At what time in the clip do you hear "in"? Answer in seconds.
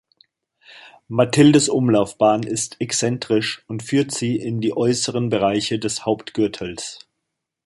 4.35-4.59